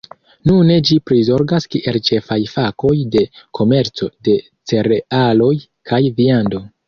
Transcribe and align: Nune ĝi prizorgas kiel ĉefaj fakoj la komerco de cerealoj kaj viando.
Nune 0.49 0.77
ĝi 0.89 0.95
prizorgas 1.09 1.67
kiel 1.75 1.99
ĉefaj 2.09 2.37
fakoj 2.53 2.93
la 3.19 3.23
komerco 3.59 4.09
de 4.29 4.35
cerealoj 4.71 5.53
kaj 5.91 6.01
viando. 6.23 6.65